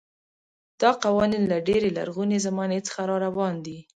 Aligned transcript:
دا 0.81 0.91
قوانین 1.03 1.43
له 1.51 1.57
ډېرې 1.67 1.89
لرغونې 1.97 2.37
زمانې 2.47 2.79
څخه 2.87 3.01
راروان 3.11 3.55
دي. 3.65 3.77